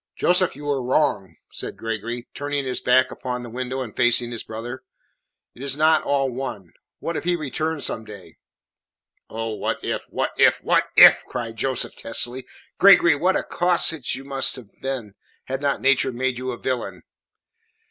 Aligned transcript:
"Joseph, 0.15 0.55
you 0.55 0.67
are 0.67 0.81
wrong," 0.81 1.35
said 1.51 1.77
Gregory, 1.77 2.27
turning 2.33 2.65
his 2.65 2.81
back 2.81 3.11
upon 3.11 3.43
the 3.43 3.51
window 3.51 3.81
and 3.81 3.95
facing 3.95 4.31
his 4.31 4.41
brother. 4.41 4.81
"It 5.53 5.61
is 5.61 5.77
not 5.77 6.01
all 6.01 6.31
one. 6.31 6.73
What 6.97 7.15
if 7.15 7.23
he 7.23 7.35
return 7.35 7.79
some 7.81 8.03
day?" 8.03 8.37
"Oh, 9.29 9.49
what 9.53 9.77
if 9.83 10.05
what 10.09 10.31
if 10.39 10.63
what 10.63 10.85
if!" 10.95 11.23
cried 11.27 11.55
Joseph 11.55 11.95
testily. 11.95 12.47
"Gregory, 12.79 13.13
what 13.15 13.35
a 13.35 13.43
casuist 13.43 14.15
you 14.15 14.23
might 14.23 14.55
have 14.55 14.71
been 14.81 15.13
had 15.43 15.61
not 15.61 15.81
nature 15.81 16.11
made 16.11 16.39
you 16.39 16.49
a 16.49 16.57
villain! 16.57 17.03